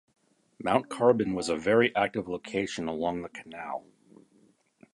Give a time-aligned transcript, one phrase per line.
[0.57, 3.85] Mount Carbon was a very active location along the Canal.